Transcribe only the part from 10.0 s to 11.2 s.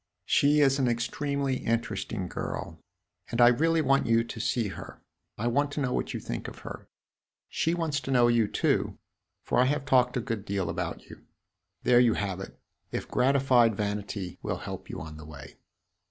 a good deal about